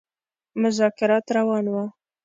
[0.61, 1.85] مذاکرات روان وه.